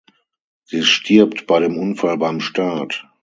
Sie 0.63 0.81
stirbt 0.83 1.45
bei 1.45 1.59
dem 1.59 1.77
Unfall 1.77 2.17
beim 2.17 2.39
Start. 2.39 3.07